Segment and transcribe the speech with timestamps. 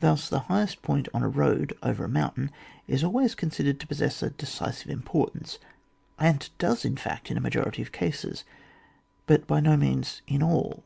[0.00, 2.50] Thus the highest point on a road over a mountain
[2.86, 5.58] is always considered to possess a decisive importance,
[6.18, 8.44] and it does in fact in the majority of cases,
[9.24, 10.84] but by no means in all.